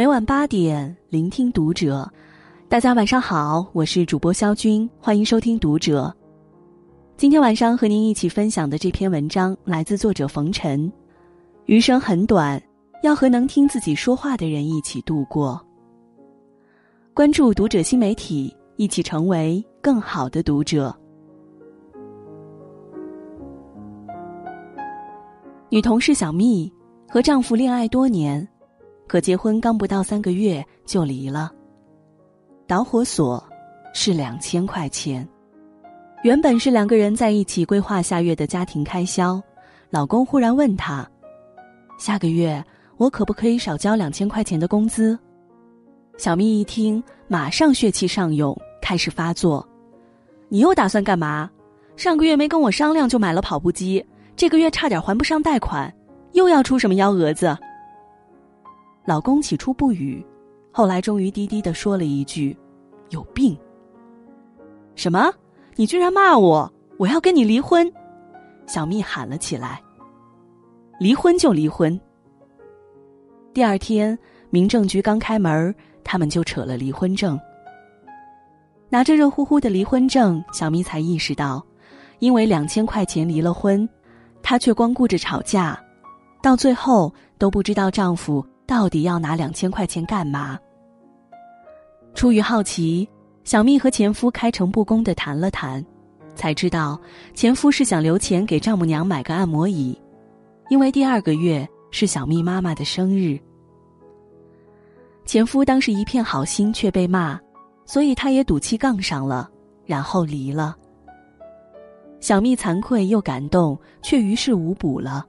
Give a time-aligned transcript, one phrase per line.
[0.00, 2.10] 每晚八点，聆听读者。
[2.70, 6.10] 大家晚上好，我是主播肖军，欢迎收听读者。
[7.18, 10.90] 今天晚上和您一起分享的这篇文章来自作者冯晨。
[11.66, 12.58] 余生很短，
[13.02, 15.62] 要和能听自己说话的人一起度过。
[17.12, 20.96] 关注读者新媒体，一起成为更好的读者。
[25.68, 26.72] 女同事小蜜
[27.06, 28.48] 和丈夫恋爱多年。
[29.10, 31.50] 可结婚刚不到三个月就离了。
[32.68, 33.44] 导火索
[33.92, 35.28] 是两千块钱，
[36.22, 39.42] 原本是两个人在一起规划下月的家庭开销，
[39.90, 41.04] 老公忽然问她
[41.98, 42.64] ：“下个月
[42.98, 45.18] 我可不可以少交两千块钱的工资？”
[46.16, 49.68] 小蜜一听，马上血气上涌，开始发作
[50.48, 51.50] ：“你又打算干嘛？
[51.96, 54.06] 上个月没跟我商量就买了跑步机，
[54.36, 55.92] 这个月差点还不上贷款，
[56.30, 57.58] 又要出什么幺蛾子？”
[59.04, 60.24] 老公起初不语，
[60.70, 62.56] 后来终于低低的说了一句
[63.10, 63.56] ：“有病。”
[64.94, 65.32] 什么？
[65.76, 66.70] 你居然骂我！
[66.98, 67.90] 我要跟你离婚！
[68.66, 69.82] 小蜜喊了起来。
[70.98, 71.98] 离婚就离婚。
[73.54, 74.16] 第二天，
[74.50, 77.40] 民政局刚开门，他们就扯了离婚证。
[78.90, 81.64] 拿着热乎乎的离婚证，小蜜才意识到，
[82.18, 83.88] 因为两千块钱离了婚，
[84.42, 85.80] 她却光顾着吵架，
[86.42, 88.44] 到最后都不知道丈夫。
[88.70, 90.56] 到底要拿两千块钱干嘛？
[92.14, 93.08] 出于好奇，
[93.42, 95.84] 小蜜和前夫开诚布公的谈了谈，
[96.36, 96.96] 才知道
[97.34, 100.00] 前夫是想留钱给丈母娘买个按摩椅，
[100.68, 103.36] 因为第二个月是小蜜妈妈的生日。
[105.24, 107.40] 前夫当时一片好心，却被骂，
[107.84, 109.50] 所以他也赌气杠上了，
[109.84, 110.76] 然后离了。
[112.20, 115.26] 小蜜惭愧又感动，却于事无补了。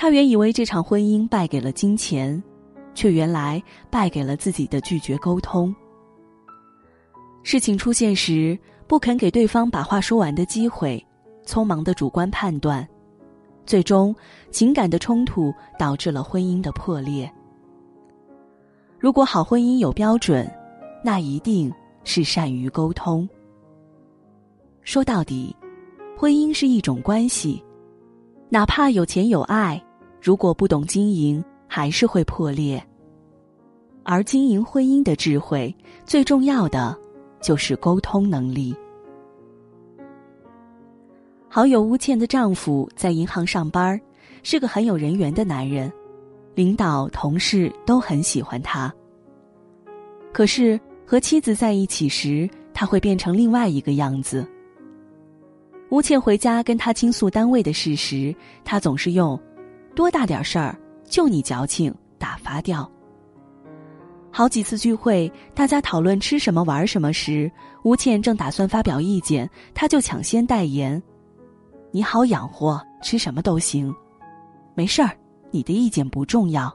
[0.00, 2.42] 他原以为这场婚姻败给了金钱，
[2.94, 5.76] 却原来败给了自己的拒绝沟通。
[7.42, 11.06] 事情出现时，不肯给对方把话说完的机会，
[11.44, 12.88] 匆忙的主观判断，
[13.66, 14.16] 最终
[14.50, 17.30] 情感的冲突导致了婚姻的破裂。
[18.98, 20.50] 如果好婚姻有标准，
[21.04, 21.70] 那一定
[22.04, 23.28] 是善于沟通。
[24.80, 25.54] 说到底，
[26.16, 27.62] 婚姻是一种关系，
[28.48, 29.78] 哪怕有钱有爱。
[30.20, 32.82] 如果不懂经营，还是会破裂。
[34.02, 36.96] 而经营婚姻的智慧，最重要的
[37.40, 38.74] 就是沟通能力。
[41.48, 44.00] 好友乌倩的丈夫在银行上班，
[44.42, 45.92] 是个很有人缘的男人，
[46.54, 48.92] 领导、同事都很喜欢他。
[50.32, 54.46] 可是和妻子在一起时，他会变成另外一个样子。
[55.90, 59.38] 乌倩回家跟他倾诉单位的事时，他总是用。
[59.94, 62.90] 多大点事儿，就你矫情，打发掉。
[64.32, 67.50] 好几次聚会，大家讨论吃什么玩什么时，
[67.82, 71.02] 吴倩正打算发表意见，他就抢先代言
[71.90, 73.92] ：“你好养活，吃什么都行，
[74.74, 75.10] 没事儿，
[75.50, 76.72] 你的意见不重要，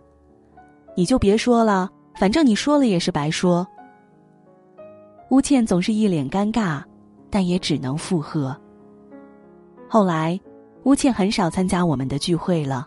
[0.97, 3.65] 你就别说了，反正你说了也是白说。”
[5.31, 6.83] 吴倩总是一脸尴尬，
[7.29, 8.55] 但也只能附和。
[9.87, 10.37] 后来，
[10.83, 12.85] 吴倩很少参加我们的聚会了。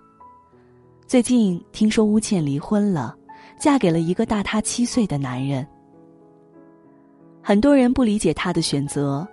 [1.09, 3.17] 最近听说乌倩离婚了，
[3.59, 5.67] 嫁给了一个大她七岁的男人。
[7.41, 9.27] 很多人不理解她的选择，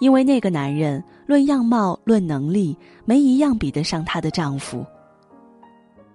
[0.00, 4.82] 因为那个男人论样貌、论能力，没一样比得上她的丈夫。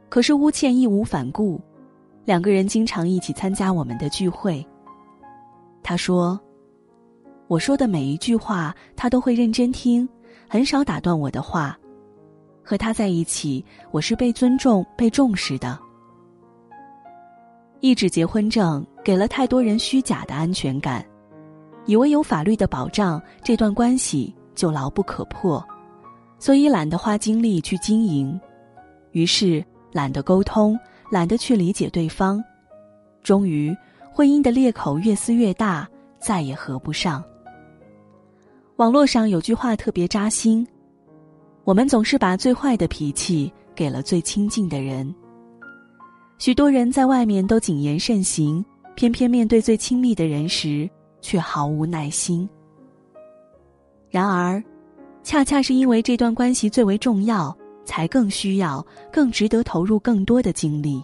[0.10, 1.62] 可是乌倩义无反顾，
[2.26, 4.66] 两个人经常一起参加我们的聚会。
[5.84, 6.40] 她说
[7.46, 10.10] ：“我说的每一句话，他都会认真听，
[10.50, 11.78] 很少打断我的话。”
[12.66, 15.78] 和他在一起，我是被尊重、被重视的。
[17.80, 21.06] 一纸结婚证给了太多人虚假的安全感，
[21.86, 25.64] 以为有法律的保障，这段关系就牢不可破，
[26.40, 28.40] 所以懒得花精力去经营，
[29.12, 30.78] 于是懒得沟通，
[31.12, 32.44] 懒得去理解对方，
[33.22, 33.76] 终于
[34.12, 35.88] 婚姻的裂口越撕越大，
[36.18, 37.24] 再也合不上。
[38.78, 40.68] 网络上有句话特别扎心。
[41.66, 45.14] 我们总是把最坏的脾气给了最亲近的人。
[46.38, 48.64] 许多人在外面都谨言慎行，
[48.94, 50.88] 偏偏面对最亲密的人时，
[51.22, 52.48] 却毫无耐心。
[54.12, 54.64] 然而，
[55.24, 61.04] 恰恰是因为这段关系最为重要，才更需要、更值得投入更多的精力。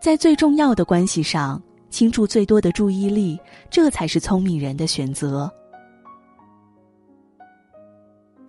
[0.00, 3.38] 在最重要的关系上倾注最多的注意力，
[3.68, 5.52] 这才是聪明人的选择。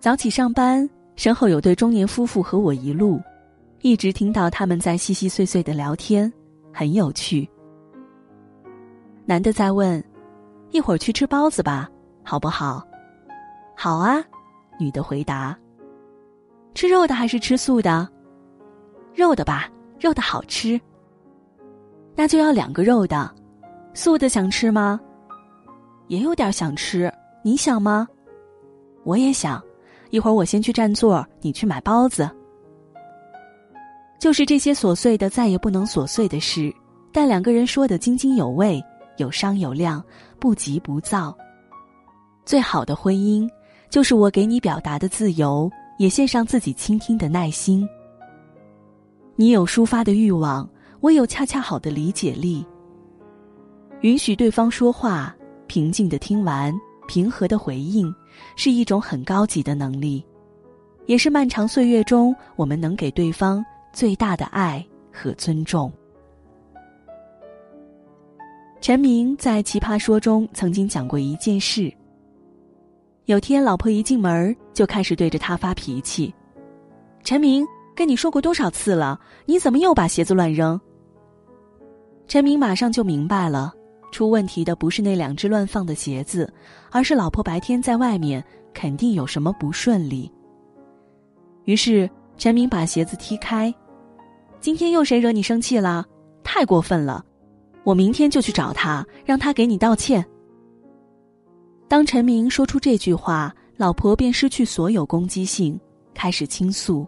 [0.00, 3.20] 早起上班，身后有对中年夫妇和我一路，
[3.80, 6.32] 一直听到他们在细细碎碎的聊天，
[6.72, 7.48] 很有趣。
[9.26, 10.02] 男的在问
[10.70, 11.90] ：“一会儿去吃包子吧，
[12.22, 12.86] 好不好
[13.76, 14.22] ？”“好啊。”
[14.78, 15.58] 女的回答。
[16.74, 18.08] “吃肉的还是吃素的
[19.16, 19.68] ？”“肉的吧，
[19.98, 20.80] 肉的好吃。
[22.14, 23.34] ”“那就要两个肉的，
[23.94, 25.00] 素的想吃吗
[26.06, 27.12] ？”“也有点想吃，
[27.42, 28.06] 你想吗
[29.02, 29.60] ？”“我也想。”
[30.10, 32.28] 一会儿我先去占座，你去买包子。
[34.18, 36.74] 就是这些琐碎的，再也不能琐碎的事，
[37.12, 38.82] 但两个人说的津津有味，
[39.16, 40.02] 有商有量，
[40.40, 41.36] 不急不躁。
[42.44, 43.48] 最好的婚姻，
[43.90, 47.88] 就是我给你表达的自由，也献上自己倾听的耐心。
[49.36, 50.68] 你有抒发的欲望，
[51.00, 52.66] 我有恰恰好的理解力。
[54.00, 55.32] 允许对方说话，
[55.68, 56.74] 平静的听完。
[57.08, 58.14] 平和的回应，
[58.54, 60.24] 是一种很高级的能力，
[61.06, 65.90] 也是漫长岁月中我们能给对方最大的爱和尊重。
[68.80, 71.92] 陈明在《奇葩说》中曾经讲过一件事：
[73.24, 76.32] 有天老婆一进门就开始对着他发脾气。
[77.24, 77.66] 陈明
[77.96, 79.18] 跟你说过多少次了？
[79.46, 80.80] 你怎么又把鞋子乱扔？
[82.28, 83.74] 陈明马上就明白了。
[84.10, 86.52] 出问题的不是那两只乱放的鞋子，
[86.90, 90.30] 而是老婆白天在外面肯定有什么不顺利。
[91.64, 93.72] 于是陈明把鞋子踢开。
[94.60, 96.04] 今天又谁惹你生气了？
[96.42, 97.24] 太过分了！
[97.84, 100.24] 我明天就去找他，让他给你道歉。
[101.86, 105.78] 当陈明说出这句话，老婆便失去所有攻击性，
[106.14, 107.06] 开始倾诉，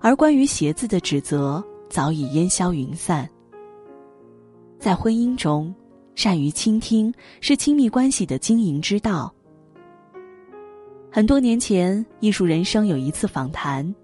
[0.00, 3.28] 而关于鞋子的指责早已烟消云散。
[4.78, 5.74] 在婚姻中。
[6.14, 9.32] 善于倾听是亲密关系的经营之道。
[11.10, 13.94] 很多年前，《艺术人生》有一次访谈，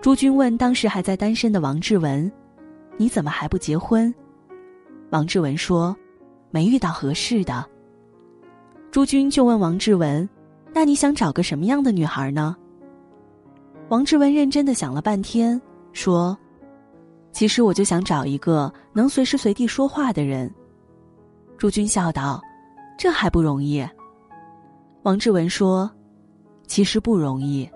[0.00, 2.30] 朱军问当时还在单身的王志文
[2.96, 4.12] ：“你怎么还不结婚？”
[5.10, 5.96] 王志文说
[6.50, 7.66] ：“没遇到合适的。”
[8.90, 10.28] 朱军就问王志文
[10.72, 12.56] ：“那你想找个什么样的女孩呢？”
[13.88, 15.60] 王志文认真的想了半天，
[15.92, 16.38] 说
[17.32, 20.50] ：“其实我就想找一个能随时随地说话的人。”
[21.60, 22.40] 朱军笑道
[22.96, 23.86] ：“这还不容易。”
[25.04, 25.90] 王志文说
[26.66, 27.70] ：“其实不容易，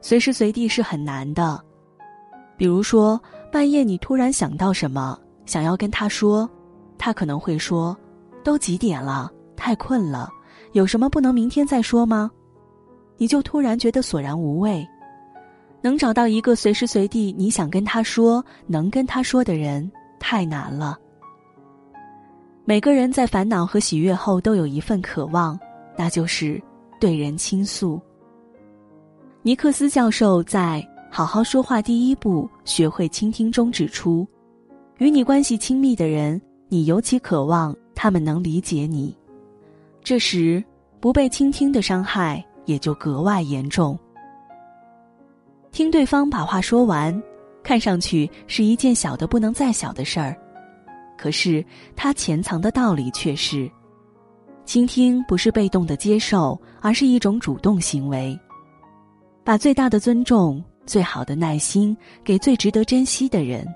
[0.00, 1.62] 随时随地是很难的。
[2.56, 3.22] 比如说，
[3.52, 5.16] 半夜你突然想到什么，
[5.46, 6.50] 想要跟他说，
[6.98, 7.96] 他可能会说
[8.42, 9.30] ：‘都几点了？
[9.56, 10.28] 太困了，
[10.72, 12.28] 有什么不能明天再说吗？’
[13.16, 14.84] 你就突然觉得索然无味。
[15.82, 19.88] 能找到一个随时随地你想跟他说、能跟他说的人，
[20.18, 20.98] 太难了。”
[22.70, 25.58] 每个人在烦恼和喜悦后都有一份渴望，
[25.96, 26.62] 那就是
[27.00, 28.00] 对人倾诉。
[29.42, 30.80] 尼克斯教授在
[31.10, 34.24] 《好好说话第一步：学会倾听》中指出，
[34.98, 39.12] 与你关系亲密的人，你尤其渴望他们能理解你，
[40.04, 40.62] 这时
[41.00, 43.98] 不被倾听的伤害也就格外严重。
[45.72, 47.20] 听对方把话说完，
[47.64, 50.36] 看上去是一件小的不能再小的事儿。
[51.20, 51.62] 可是，
[51.94, 53.70] 它潜藏的道理却是：
[54.64, 58.38] 倾听不是被动的接受，而是一种主动行为。
[59.44, 63.68] 把最大的尊重、最好的耐心给最值得珍惜的人。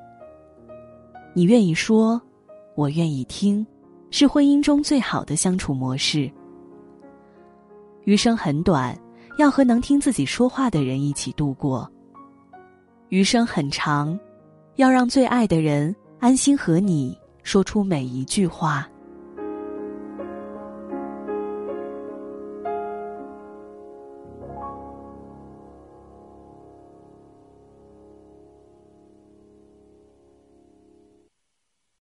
[1.35, 2.19] 你愿意说，
[2.77, 3.67] 我愿意听，
[4.11, 6.31] 是婚姻中最好的相处模式。
[8.05, 8.99] 余生很短，
[9.37, 11.87] 要和能听自己说话的人一起度过；
[13.11, 14.19] 余生很长，
[14.77, 17.15] 要让最爱的人安心和你。
[17.45, 18.89] 说出每一句话。